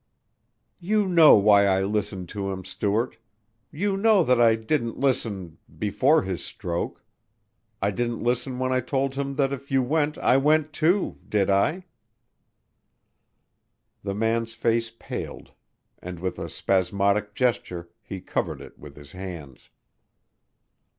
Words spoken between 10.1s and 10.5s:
I